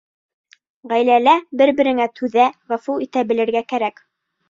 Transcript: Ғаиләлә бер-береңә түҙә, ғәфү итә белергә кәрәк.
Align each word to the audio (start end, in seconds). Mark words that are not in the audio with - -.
Ғаиләлә 0.93 1.35
бер-береңә 1.63 2.09
түҙә, 2.23 2.49
ғәфү 2.75 2.99
итә 3.09 3.29
белергә 3.33 3.67
кәрәк. 3.73 4.07